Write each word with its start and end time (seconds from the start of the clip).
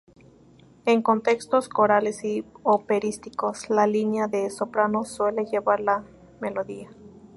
En 0.87 1.03
contextos 1.03 1.69
corales 1.69 2.23
y 2.23 2.43
operísticos, 2.63 3.69
la 3.69 3.85
línea 3.85 4.25
de 4.25 4.49
soprano 4.49 5.03
suele 5.03 5.45
llevar 5.45 5.79
la 5.79 6.03
melodía. 6.39 6.89